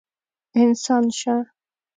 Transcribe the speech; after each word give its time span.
انسان 0.61 1.03
شه! 1.19 1.35